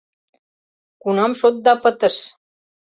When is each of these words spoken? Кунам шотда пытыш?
Кунам 1.01 1.31
шотда 1.39 1.73
пытыш? 1.83 2.15